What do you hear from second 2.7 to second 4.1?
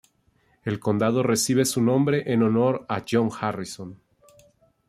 a John Harrison.